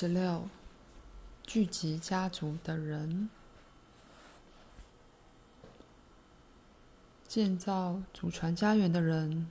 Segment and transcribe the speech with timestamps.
[0.00, 0.48] 十六，
[1.42, 3.28] 聚集家族的人，
[7.28, 9.46] 建造祖传家园的人，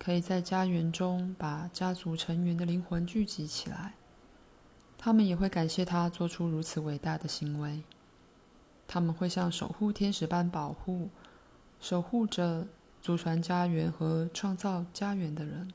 [0.00, 3.94] 可以在家园中把家族成员的灵魂聚集起来。
[4.98, 7.84] 他们也会感谢他做出如此伟大的行为。
[8.88, 11.10] 他们会像守护天使般保护、
[11.80, 12.66] 守护着
[13.00, 15.72] 祖传家园和创造家园的人。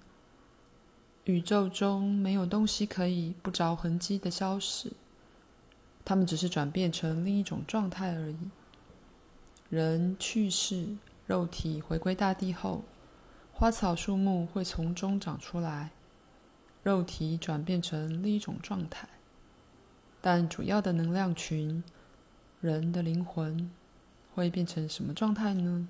[1.27, 4.93] 宇宙中没有东西可以不着痕迹的消失，
[6.05, 8.37] 他们只是转变成另一种状态而已。
[9.69, 12.85] 人去世，肉体回归大地后，
[13.51, 15.91] 花草树木会从中长出来，
[16.81, 19.09] 肉体转变成另一种状态。
[20.21, 21.83] 但主要的能量群，
[22.61, 23.69] 人的灵魂，
[24.33, 25.89] 会变成什么状态呢？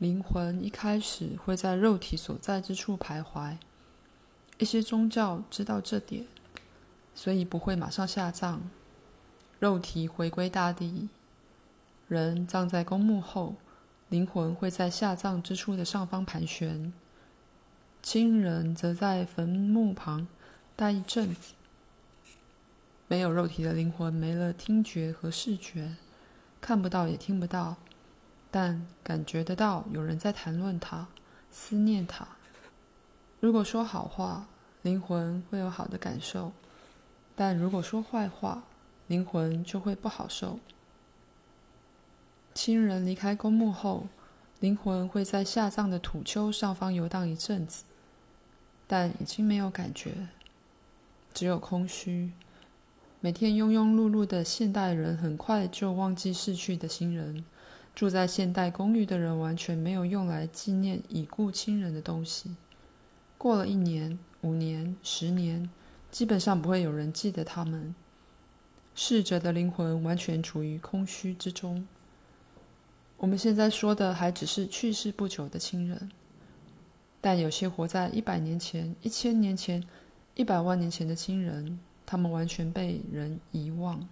[0.00, 3.58] 灵魂一开始会在肉体所在之处徘徊，
[4.56, 6.24] 一些宗教知道这点，
[7.14, 8.62] 所以不会马上下葬。
[9.58, 11.10] 肉体回归大地，
[12.08, 13.56] 人葬在公墓后，
[14.08, 16.94] 灵魂会在下葬之处的上方盘旋，
[18.02, 20.26] 亲人则在坟墓旁
[20.74, 21.52] 待一阵子。
[23.06, 25.96] 没有肉体的灵魂没了听觉和视觉，
[26.58, 27.76] 看不到也听不到。
[28.50, 31.06] 但感觉得到有人在谈论他，
[31.50, 32.26] 思念他。
[33.38, 34.46] 如果说好话，
[34.82, 36.52] 灵魂会有好的感受；
[37.36, 38.64] 但如果说坏话，
[39.06, 40.58] 灵魂就会不好受。
[42.52, 44.08] 亲人离开公墓后，
[44.58, 47.84] 灵魂会在下葬的土丘上方游荡一阵子，
[48.86, 50.28] 但已经没有感觉，
[51.32, 52.32] 只有空虚。
[53.20, 57.44] 每天庸庸碌碌的现代人很快就忘记逝去的亲人。
[57.94, 62.56] 住在现代公寓的人完全没有用来纪念已故亲人的东西。
[63.36, 65.68] 过了一年、五年、十年，
[66.10, 67.94] 基本上不会有人记得他们。
[68.94, 71.86] 逝者的灵魂完全处于空虚之中。
[73.16, 76.10] 我们现在说的还只是去世不久的亲人，
[77.20, 79.82] 但有些活在一百年前、一千年前、
[80.34, 84.06] 一百万年前的亲人，他们完全被人遗忘。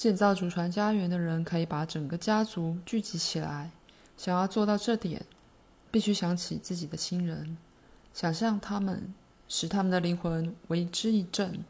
[0.00, 3.70] 建造祖传家园的人可以把整个家族聚集起来。
[4.16, 5.26] 想要做到这点，
[5.90, 7.58] 必须想起自己的亲人，
[8.14, 9.12] 想象他们，
[9.46, 11.62] 使他们的灵魂为之一振，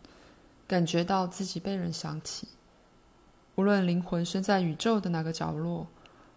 [0.69, 2.47] 感觉到自己被人想起。
[3.57, 5.89] 无论灵魂身在宇宙的哪个角落，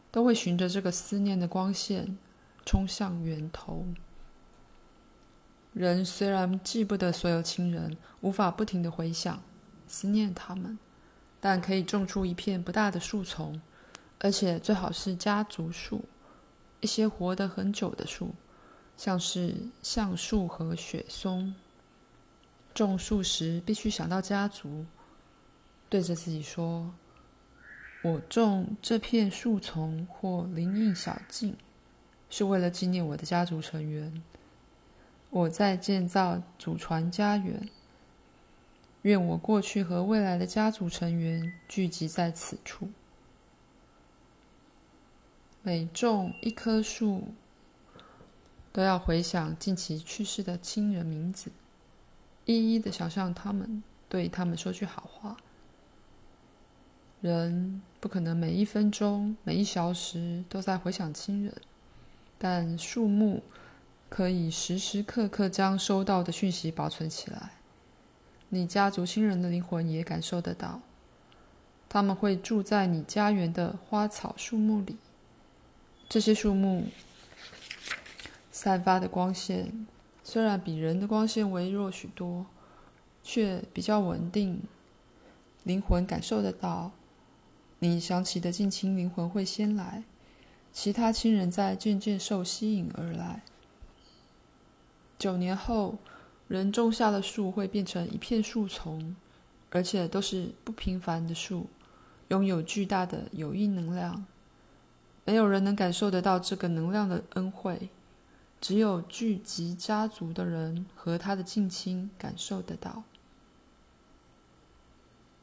[0.09, 2.17] 都会循着这个思念的光线
[2.65, 3.85] 冲向源头。
[5.73, 9.43] 人虽然记不得所有亲人，无法不停的回想、
[9.85, 10.79] 思念他们。
[11.45, 13.61] 但可以种出一片不大的树丛，
[14.19, 16.01] 而且最好是家族树，
[16.79, 18.33] 一些活得很久的树，
[18.95, 21.53] 像是橡树和雪松。
[22.73, 24.85] 种树时必须想到家族，
[25.89, 26.89] 对着自己说
[28.05, 31.53] ：“我种这片树丛或林荫小径，
[32.29, 34.23] 是为了纪念我的家族成员。
[35.29, 37.69] 我在建造祖传家园。”
[39.03, 42.89] 愿我过去和未来的家族成员聚集在此处。
[45.61, 47.29] 每种一棵树，
[48.71, 51.51] 都要回想近期去世的亲人名字，
[52.45, 55.37] 一一的想象他们，对他们说句好话。
[57.19, 61.53] 人不可能每一分钟、每一小时都在回想亲人，
[62.37, 63.43] 但树木
[64.09, 67.51] 可以时时刻刻将收到的讯息保存起来。
[68.53, 70.79] 你家族亲人的灵魂也感受得到，
[71.89, 74.97] 他们会住在你家园的花草树木里。
[76.07, 76.85] 这些树木
[78.51, 79.87] 散发的光线
[80.23, 82.45] 虽然比人的光线微弱许多，
[83.23, 84.61] 却比较稳定。
[85.63, 86.91] 灵魂感受得到，
[87.79, 90.03] 你想起的近亲灵魂会先来，
[90.71, 93.41] 其他亲人在渐渐受吸引而来。
[95.17, 95.97] 九年后。
[96.53, 99.15] 人种下的树会变成一片树丛，
[99.71, 101.65] 而且都是不平凡的树，
[102.27, 104.23] 拥有巨大的有益能量。
[105.25, 107.89] 没有人能感受得到这个能量的恩惠，
[108.61, 113.01] 只有聚集家族的人和他的近亲感受得到。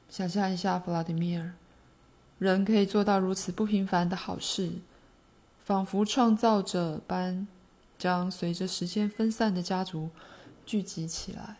[0.08, 1.54] 想象一下，弗拉迪米尔，
[2.38, 4.74] 人可以做到如此不平凡的好事，
[5.64, 7.48] 仿佛创造者般，
[7.98, 10.10] 将随着时间分散的家族。
[10.70, 11.56] 聚集起来，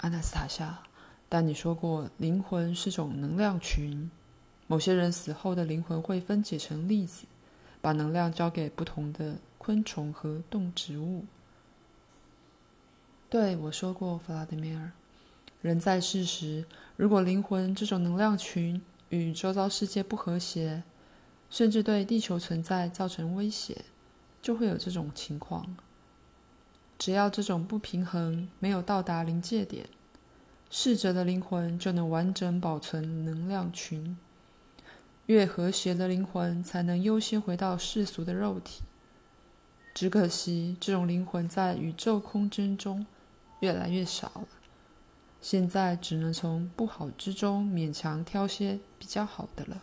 [0.00, 0.82] 阿纳斯塔夏。
[1.30, 4.10] 但你说过，灵魂是种能量群，
[4.66, 7.24] 某些人死后的灵魂会分解成粒子，
[7.80, 11.24] 把能量交给不同的昆虫和动植物。
[13.30, 14.92] 对，我说过，弗拉德米尔，
[15.62, 16.66] 人在世时，
[16.96, 20.82] 如果灵魂这种能量群与周遭世界不和谐，
[21.48, 23.86] 甚至对地球存在造成威胁，
[24.42, 25.76] 就会有这种情况。
[26.98, 29.86] 只要这种不平衡没有到达临界点，
[30.70, 34.16] 逝者的灵魂就能完整保存能量群。
[35.26, 38.82] 越和谐的灵魂才能优先回到世俗的肉体。
[39.94, 43.06] 只可惜，这种灵魂在宇宙空间中
[43.60, 44.48] 越来越少了。
[45.40, 49.82] 现在只能从不好之中勉强挑些比较好的了。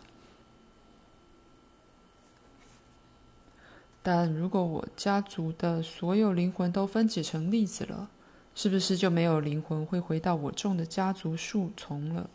[4.02, 8.08] 但如果我家族的所有灵魂都分解成粒子了，
[8.54, 12.30] 是不是就没有灵魂会回到我种的家族树丛了？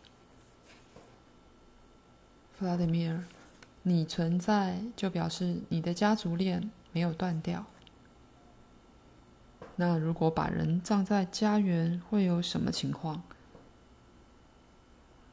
[2.52, 3.24] 弗拉德米尔，
[3.82, 7.66] 你存在就表示你的家族链没有断掉。
[9.74, 13.22] 那如果把人葬在家园，会有什么情况？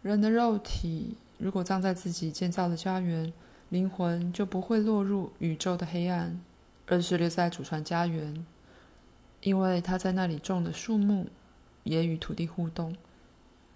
[0.01, 3.31] 人的肉体如果葬在自己建造的家园，
[3.73, 6.39] 灵魂就不会落入宇宙的黑暗，
[6.85, 8.45] 而是留在祖传家园，
[9.41, 11.27] 因为他在那里种的树木
[11.81, 12.95] 也与土地互动。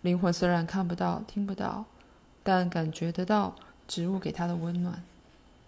[0.02, 1.84] 灵魂虽然看不到、听不到。
[2.44, 3.54] 但感觉得到
[3.90, 5.04] 植物给他的温暖，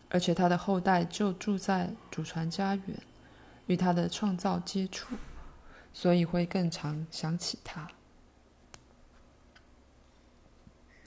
[0.09, 2.97] 而且他的后代就住在祖传家园，
[3.67, 5.15] 与他的创造接触，
[5.91, 7.89] 所以会更常想起他。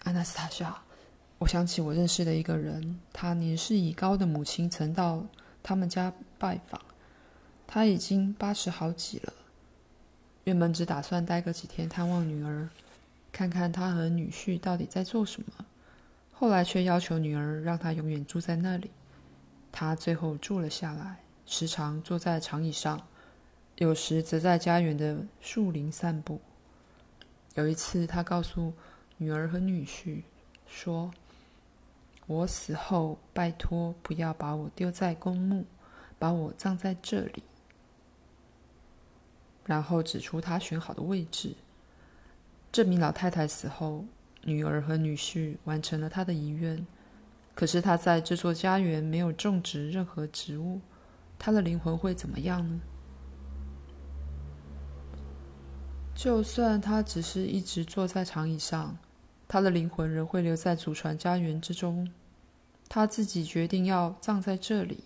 [0.03, 0.83] 阿纳斯塔夏，
[1.43, 5.27] 我想起我认识的一个人，他年事已高的母亲曾到
[5.61, 6.81] 他们家拜访，
[7.67, 9.33] 他已经八十好几了，
[10.45, 12.69] 原本只打算待个几天探望女儿。
[13.33, 15.65] 看看他和女婿到底在做什么，
[16.33, 18.93] 后来却要求女儿让他永远住在那里。
[19.73, 23.05] 他最后住了下来，时常坐在长椅上，
[23.79, 26.41] 有时则在家园的树林散步。
[27.55, 28.73] 有一次，他告诉
[29.17, 30.23] 女儿和女婿
[30.69, 31.11] 说
[32.27, 35.65] ：“我死后，拜托不要把我丢在公墓，
[36.19, 37.43] 把我葬在这里。”
[39.65, 41.55] 然后指出他选好的位置。
[42.73, 44.05] 这名老太太死后，
[44.43, 46.87] 女儿和女婿完成了她的遗愿。
[47.55, 50.81] 可是她在这座家园没有种植任何植物，
[51.39, 52.81] 她的灵魂会怎么样呢？
[56.15, 58.97] 就算她只是一直坐在长椅上，
[59.53, 62.11] 他的灵魂仍会留在祖传家园之中。
[62.89, 65.05] 他自己决定要葬在这里，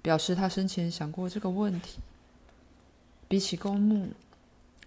[0.00, 1.98] 表示他生前想过这个问题。
[3.28, 4.08] 比起公墓。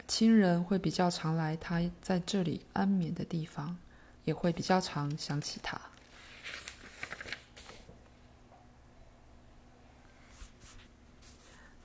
[0.07, 3.77] 亲人会比较常来他在这里安眠的地方，
[4.23, 5.79] 也会比较常想起他。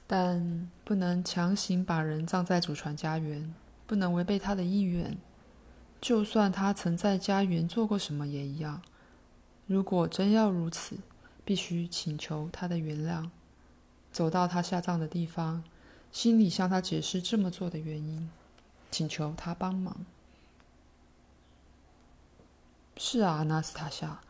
[0.06, 3.54] 但不能强行把人葬在祖传家园，
[3.86, 5.18] 不能违背他的意愿。
[6.00, 8.80] 就算他曾在家园做过什么也一样。
[9.66, 10.96] 如果真要如此，
[11.44, 13.28] 必须请求他的原谅，
[14.10, 15.62] 走到他下葬的地方。
[16.10, 18.28] 心里向他解释这么做的原因，
[18.90, 20.04] 请求他帮忙。
[22.96, 24.20] 是啊，纳斯塔夏，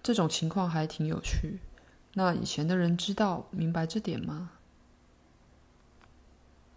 [0.00, 1.58] 这种情况还挺有趣。
[2.12, 4.52] 那以前的人知道明白这点吗？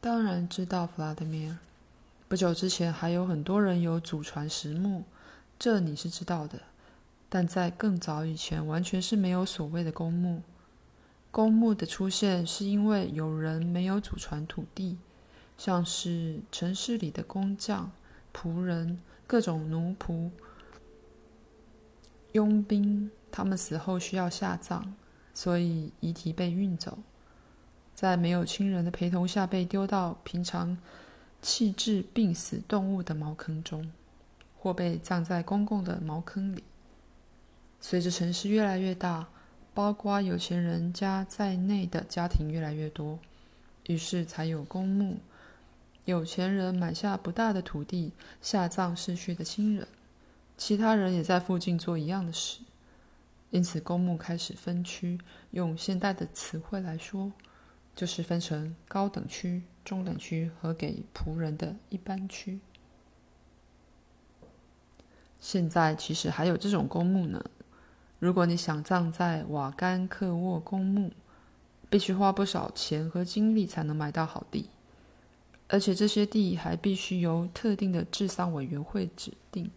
[0.02, 1.58] 当然知道，弗拉德米尔。
[2.30, 5.04] 不久之前还有很多人有祖传石墓，
[5.58, 6.60] 这你是知道的。
[7.30, 10.42] 但在更早以前，完全是没有所谓的公墓。
[11.32, 14.98] 公墓的出现是因为有人没有祖传土地，
[15.58, 17.92] 像是城市里的工匠、
[18.34, 20.30] 仆人、各种奴仆、
[22.34, 24.84] 佣兵，他们死后需要下葬，
[25.34, 26.98] 所以遗体被运走，
[27.96, 30.78] 在没有亲人的陪同下被丢到平常
[31.42, 33.92] 弃置病死动物的茅坑中，
[34.58, 36.64] 或被葬在公共的茅坑里。
[37.80, 39.28] 随着城市越来越大。
[39.74, 43.20] 包括有钱人家在内的家庭越来越多，
[43.86, 45.20] 于是才有公墓。
[46.06, 49.88] 有钱人买下不大的土地，下葬逝去的亲人，
[50.58, 52.62] 其他人也在附近做一样的事。
[53.52, 55.20] 因此，公墓开始分区。
[55.52, 57.32] 用现代的词汇来说，
[57.96, 62.60] 就是分成高等区、中等区和给仆人的一般区。
[65.40, 67.42] 现在其实还有这种公墓呢。
[68.20, 71.14] 如果你想葬在瓦甘克沃公墓，
[71.90, 74.70] 必须花不少钱和精力才能买到好地，
[75.70, 79.72] 而且这些地还必须由特定的治丧委员会指定。